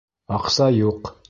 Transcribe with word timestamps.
Аҡса 0.37 0.71
юҡ. 0.79 1.15